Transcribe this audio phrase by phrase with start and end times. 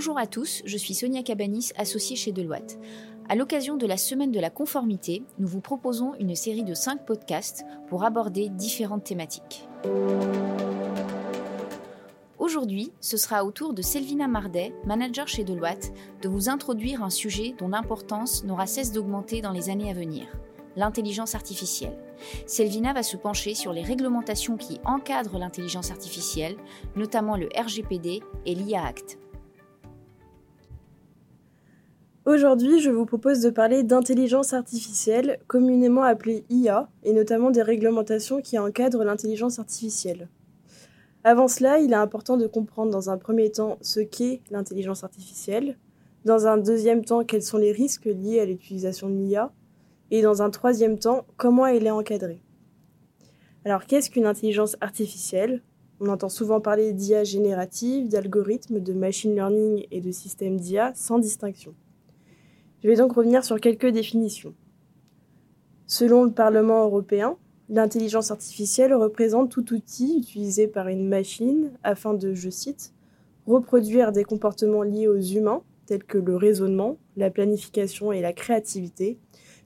[0.00, 2.78] Bonjour à tous, je suis Sonia Cabanis, associée chez Deloitte.
[3.28, 7.04] À l'occasion de la semaine de la conformité, nous vous proposons une série de 5
[7.04, 9.68] podcasts pour aborder différentes thématiques.
[12.38, 15.92] Aujourd'hui, ce sera au tour de Selvina Mardet, manager chez Deloitte,
[16.22, 20.28] de vous introduire un sujet dont l'importance n'aura cesse d'augmenter dans les années à venir
[20.76, 21.98] l'intelligence artificielle.
[22.46, 26.56] Selvina va se pencher sur les réglementations qui encadrent l'intelligence artificielle,
[26.96, 29.18] notamment le RGPD et l'IA Act.
[32.26, 38.42] Aujourd'hui, je vous propose de parler d'intelligence artificielle, communément appelée IA, et notamment des réglementations
[38.42, 40.28] qui encadrent l'intelligence artificielle.
[41.24, 45.78] Avant cela, il est important de comprendre dans un premier temps ce qu'est l'intelligence artificielle,
[46.26, 49.50] dans un deuxième temps quels sont les risques liés à l'utilisation de l'IA,
[50.10, 52.42] et dans un troisième temps, comment elle est encadrée.
[53.64, 55.62] Alors, qu'est-ce qu'une intelligence artificielle?
[56.00, 61.18] On entend souvent parler d'IA générative, d'algorithmes, de machine learning et de systèmes d'IA sans
[61.18, 61.74] distinction.
[62.82, 64.54] Je vais donc revenir sur quelques définitions.
[65.86, 67.36] Selon le Parlement européen,
[67.68, 72.94] l'intelligence artificielle représente tout outil utilisé par une machine afin de, je cite,
[73.46, 79.18] reproduire des comportements liés aux humains, tels que le raisonnement, la planification et la créativité,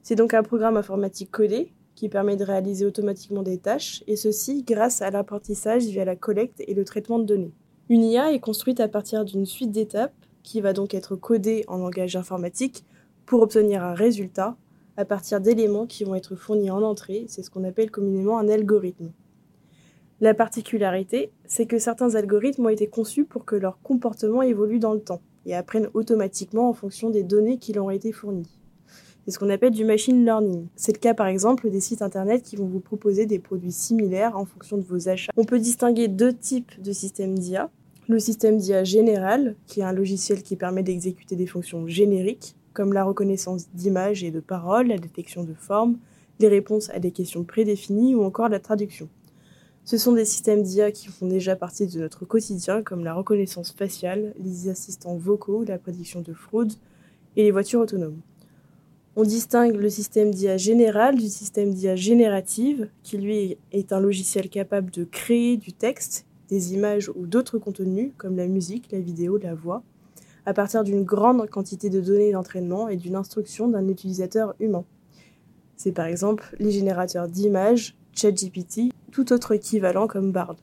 [0.03, 4.63] c'est donc un programme informatique codé qui permet de réaliser automatiquement des tâches, et ceci
[4.63, 7.53] grâce à l'apprentissage via la collecte et le traitement de données.
[7.87, 11.77] Une IA est construite à partir d'une suite d'étapes qui va donc être codée en
[11.77, 12.83] langage informatique
[13.25, 14.55] pour obtenir un résultat
[14.97, 18.47] à partir d'éléments qui vont être fournis en entrée, c'est ce qu'on appelle communément un
[18.47, 19.11] algorithme.
[20.21, 24.93] La particularité, c'est que certains algorithmes ont été conçus pour que leur comportement évolue dans
[24.93, 28.57] le temps et apprennent automatiquement en fonction des données qui leur ont été fournies.
[29.25, 30.67] C'est ce qu'on appelle du machine learning.
[30.75, 34.37] C'est le cas par exemple des sites internet qui vont vous proposer des produits similaires
[34.37, 35.33] en fonction de vos achats.
[35.35, 37.69] On peut distinguer deux types de systèmes d'IA.
[38.07, 42.93] Le système d'IA général, qui est un logiciel qui permet d'exécuter des fonctions génériques, comme
[42.93, 45.97] la reconnaissance d'images et de paroles, la détection de formes,
[46.39, 49.09] les réponses à des questions prédéfinies ou encore la traduction.
[49.85, 53.71] Ce sont des systèmes d'IA qui font déjà partie de notre quotidien, comme la reconnaissance
[53.71, 56.73] faciale, les assistants vocaux, la prédiction de fraude
[57.35, 58.19] et les voitures autonomes.
[59.15, 64.49] On distingue le système d'IA général du système d'IA générative, qui lui est un logiciel
[64.49, 69.37] capable de créer du texte, des images ou d'autres contenus, comme la musique, la vidéo,
[69.37, 69.83] la voix,
[70.45, 74.85] à partir d'une grande quantité de données d'entraînement et d'une instruction d'un utilisateur humain.
[75.75, 80.55] C'est par exemple les générateurs d'images, ChatGPT, tout autre équivalent comme Bard.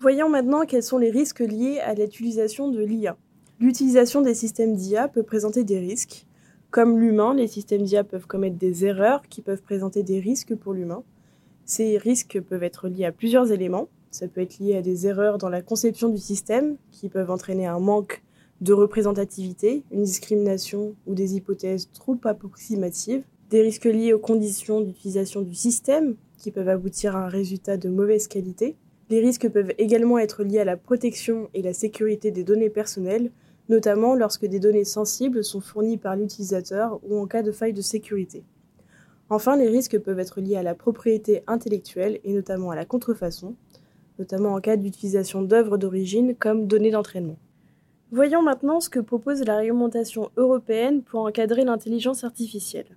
[0.00, 3.16] Voyons maintenant quels sont les risques liés à l'utilisation de l'IA.
[3.60, 6.26] L'utilisation des systèmes d'IA peut présenter des risques,
[6.70, 10.74] comme l'humain, les systèmes d'IA peuvent commettre des erreurs qui peuvent présenter des risques pour
[10.74, 11.02] l'humain.
[11.64, 13.88] Ces risques peuvent être liés à plusieurs éléments.
[14.10, 17.66] Ça peut être lié à des erreurs dans la conception du système qui peuvent entraîner
[17.66, 18.22] un manque
[18.60, 25.42] de représentativité, une discrimination ou des hypothèses trop approximatives, des risques liés aux conditions d'utilisation
[25.42, 28.76] du système qui peuvent aboutir à un résultat de mauvaise qualité.
[29.10, 33.30] Les risques peuvent également être liés à la protection et la sécurité des données personnelles,
[33.68, 37.80] notamment lorsque des données sensibles sont fournies par l'utilisateur ou en cas de faille de
[37.80, 38.44] sécurité.
[39.30, 43.54] Enfin, les risques peuvent être liés à la propriété intellectuelle et notamment à la contrefaçon,
[44.18, 47.36] notamment en cas d'utilisation d'œuvres d'origine comme données d'entraînement.
[48.10, 52.96] Voyons maintenant ce que propose la réglementation européenne pour encadrer l'intelligence artificielle.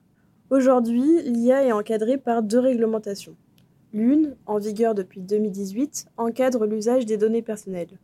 [0.49, 3.35] Aujourd'hui, l'IA est encadrée par deux réglementations.
[3.91, 7.99] L'une, en vigueur depuis 2018, encadre l'usage des données personnelles.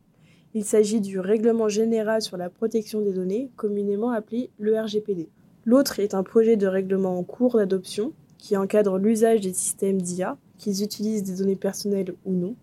[0.53, 5.29] Il s'agit du Règlement général sur la protection des données, communément appelé le RGPD.
[5.63, 10.37] L'autre est un projet de règlement en cours d'adoption qui encadre l'usage des systèmes d'IA,
[10.57, 12.57] qu'ils utilisent des données personnelles ou non.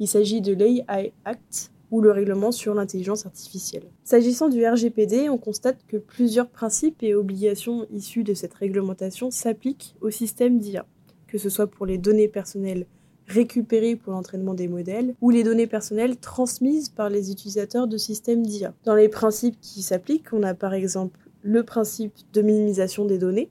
[0.00, 3.84] Il s'agit de l'AI Act ou le règlement sur l'intelligence artificielle.
[4.04, 9.94] S'agissant du RGPD, on constate que plusieurs principes et obligations issus de cette réglementation s'appliquent
[10.00, 10.86] au système d'IA,
[11.26, 12.86] que ce soit pour les données personnelles
[13.26, 18.46] récupérées pour l'entraînement des modèles ou les données personnelles transmises par les utilisateurs de systèmes
[18.46, 18.74] d'IA.
[18.84, 23.50] Dans les principes qui s'appliquent, on a par exemple le principe de minimisation des données.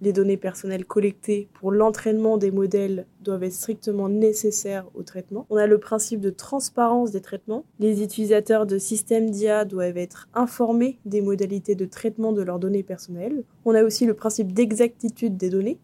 [0.00, 5.44] Les données personnelles collectées pour l'entraînement des modèles doivent être strictement nécessaires au traitement.
[5.50, 7.64] On a le principe de transparence des traitements.
[7.80, 12.84] Les utilisateurs de systèmes d'IA doivent être informés des modalités de traitement de leurs données
[12.84, 13.42] personnelles.
[13.64, 15.78] On a aussi le principe d'exactitude des données.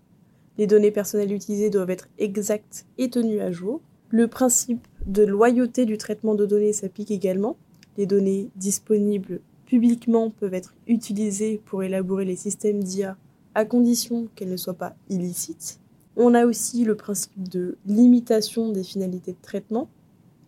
[0.59, 3.81] Les données personnelles utilisées doivent être exactes et tenues à jour.
[4.11, 7.57] Le principe de loyauté du traitement de données s'applique également.
[7.99, 13.17] Les données disponibles publiquement peuvent être utilisées pour élaborer les systèmes d'IA
[13.55, 15.81] à condition qu'elles ne soient pas illicites.
[16.17, 19.89] On a aussi le principe de limitation des finalités de traitement.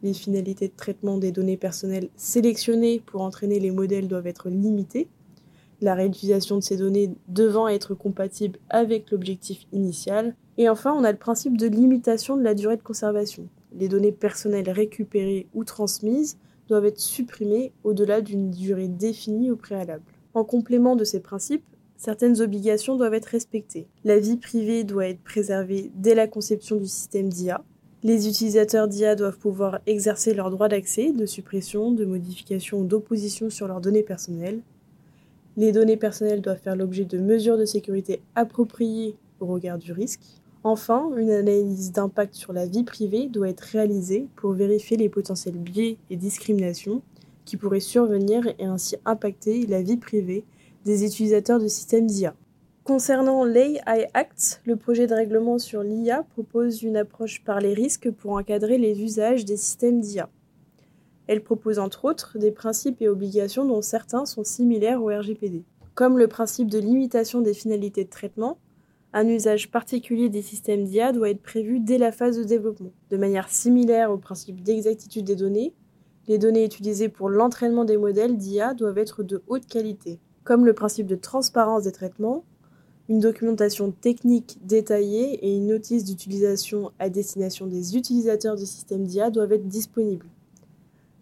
[0.03, 5.09] les finalités de traitement des données personnelles sélectionnées pour entraîner les modèles doivent être limitées,
[5.81, 10.35] la réutilisation de ces données devant être compatible avec l'objectif initial.
[10.59, 13.49] Et enfin, on a le principe de limitation de la durée de conservation.
[13.75, 16.39] Les données personnelles récupérées ou transmises
[16.69, 20.05] doivent être supprimées au-delà d'une durée définie au préalable.
[20.35, 21.65] En complément de ces principes,
[21.97, 23.87] certaines obligations doivent être respectées.
[24.05, 27.63] La vie privée doit être préservée dès la conception du système d'IA.
[28.03, 33.51] Les utilisateurs d'IA doivent pouvoir exercer leur droit d'accès, de suppression, de modification ou d'opposition
[33.51, 34.61] sur leurs données personnelles.
[35.57, 40.21] Les données personnelles doivent faire l'objet de mesures de sécurité appropriées au regard du risque.
[40.65, 45.59] Enfin, une analyse d'impact sur la vie privée doit être réalisée pour vérifier les potentiels
[45.59, 47.03] biais et discriminations
[47.45, 50.45] qui pourraient survenir et ainsi impacter la vie privée
[50.87, 52.33] des utilisateurs de systèmes d'IA.
[52.85, 58.09] Concernant l'AI Act, le projet de règlement sur l'IA propose une approche par les risques
[58.13, 60.31] pour encadrer les usages des systèmes d'IA.
[61.27, 65.65] Elle propose entre autres des principes et obligations dont certains sont similaires au RGPD,
[65.97, 68.59] comme le principe de limitation des finalités de traitement.
[69.13, 72.93] Un usage particulier des systèmes d'IA doit être prévu dès la phase de développement.
[73.11, 75.75] De manière similaire au principe d'exactitude des données,
[76.29, 80.73] les données utilisées pour l'entraînement des modèles d'IA doivent être de haute qualité, comme le
[80.75, 82.45] principe de transparence des traitements,
[83.09, 89.31] une documentation technique détaillée et une notice d'utilisation à destination des utilisateurs de systèmes d'IA
[89.31, 90.27] doivent être disponibles.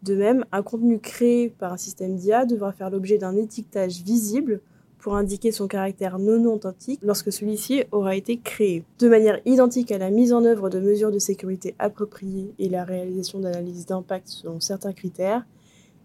[0.02, 4.60] De même, un contenu créé par un système d'IA devra faire l'objet d'un étiquetage visible
[4.98, 8.84] pour indiquer son caractère non authentique lorsque celui-ci aura été créé.
[8.98, 12.84] De manière identique à la mise en œuvre de mesures de sécurité appropriées et la
[12.84, 15.46] réalisation d'analyses d'impact selon certains critères,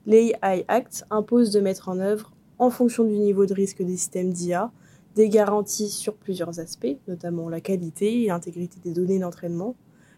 [0.06, 4.32] l'AI Act impose de mettre en œuvre, en fonction du niveau de risque des systèmes
[4.32, 4.72] d'IA,
[5.16, 9.76] des garanties sur plusieurs aspects, notamment la qualité et l'intégrité des données d'entraînement,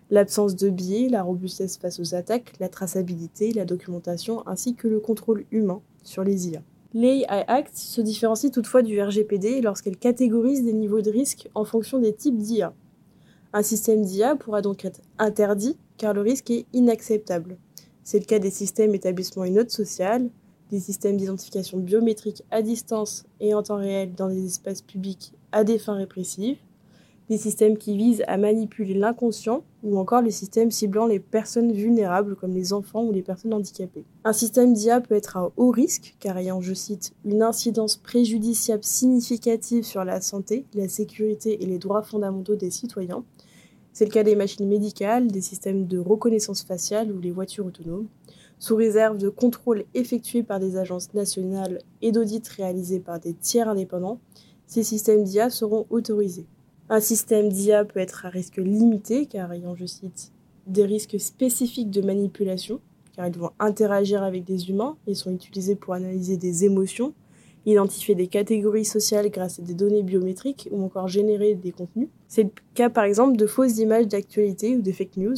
[0.09, 4.99] l'absence de biais, la robustesse face aux attaques, la traçabilité, la documentation ainsi que le
[4.99, 6.61] contrôle humain sur les IA.
[6.93, 11.99] L'AI Act se différencie toutefois du RGPD lorsqu'elle catégorise des niveaux de risque en fonction
[11.99, 12.73] des types d'IA.
[13.53, 17.57] Un système d'IA pourra donc être interdit car le risque est inacceptable.
[18.03, 20.29] C'est le cas des systèmes établissant une note sociale,
[20.71, 25.63] des systèmes d'identification biométrique à distance et en temps réel dans des espaces publics à
[25.63, 26.57] des fins répressives,
[27.29, 32.35] des systèmes qui visent à manipuler l'inconscient ou encore les systèmes ciblant les personnes vulnérables
[32.35, 34.05] comme les enfants ou les personnes handicapées.
[34.23, 38.83] Un système d'IA peut être à haut risque car ayant, je cite, une incidence préjudiciable
[38.83, 43.23] significative sur la santé, la sécurité et les droits fondamentaux des citoyens.
[43.93, 48.07] C'est le cas des machines médicales, des systèmes de reconnaissance faciale ou les voitures autonomes,
[48.61, 53.67] sous réserve de contrôles effectués par des agences nationales et d'audits réalisés par des tiers
[53.67, 54.19] indépendants,
[54.67, 56.45] ces systèmes d'IA seront autorisés.
[56.87, 60.31] Un système d'IA peut être à risque limité, car ayant, je cite,
[60.67, 62.79] des risques spécifiques de manipulation,
[63.15, 67.15] car ils vont interagir avec des humains et sont utilisés pour analyser des émotions,
[67.65, 72.09] identifier des catégories sociales grâce à des données biométriques ou encore générer des contenus.
[72.27, 75.35] C'est le cas par exemple de fausses images d'actualité ou de fake news.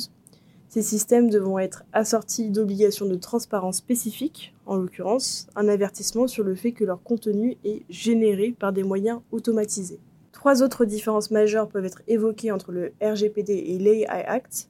[0.73, 6.55] Ces systèmes devront être assortis d'obligations de transparence spécifiques, en l'occurrence un avertissement sur le
[6.55, 9.99] fait que leur contenu est généré par des moyens automatisés.
[10.31, 14.67] Trois autres différences majeures peuvent être évoquées entre le RGPD et l'AI Act.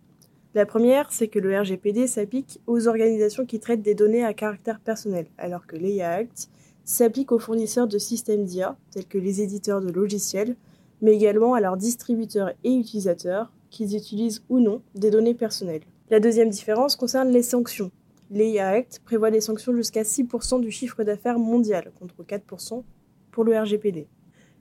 [0.55, 4.81] La première, c'est que le RGPD s'applique aux organisations qui traitent des données à caractère
[4.81, 6.49] personnel, alors que l'AI Act
[6.83, 10.57] s'applique aux fournisseurs de systèmes d'IA, tels que les éditeurs de logiciels,
[11.01, 15.83] mais également à leurs distributeurs et utilisateurs, qu'ils utilisent ou non des données personnelles.
[16.09, 17.89] La deuxième différence concerne les sanctions.
[18.29, 22.83] L'AI Act prévoit des sanctions jusqu'à 6% du chiffre d'affaires mondial, contre 4%
[23.31, 24.07] pour le RGPD.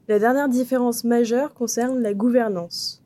[0.08, 3.02] La dernière différence majeure concerne la gouvernance.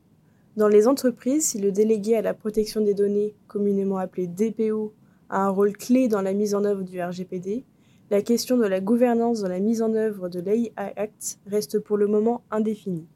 [0.55, 4.93] Dans les entreprises, si le délégué à la protection des données, communément appelé DPO,
[5.29, 7.65] a un rôle clé dans la mise en œuvre du RGPD,
[8.09, 11.97] la question de la gouvernance dans la mise en œuvre de l'AI Act reste pour
[11.97, 13.07] le moment indéfinie.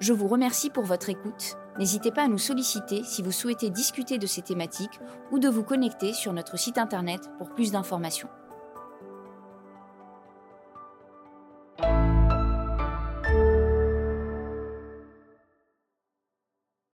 [0.00, 1.56] Je vous remercie pour votre écoute.
[1.78, 4.98] N'hésitez pas à nous solliciter si vous souhaitez discuter de ces thématiques
[5.30, 8.28] ou de vous connecter sur notre site internet pour plus d'informations.